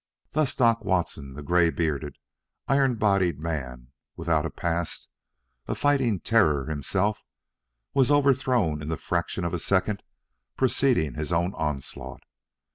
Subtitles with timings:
[0.31, 2.17] Thus, Doc Watson, the gray bearded,
[2.67, 5.07] iron bodied man without a past,
[5.67, 7.23] a fighting terror himself,
[7.93, 10.01] was overthrown in the fraction of a second
[10.57, 12.23] preceding his own onslaught.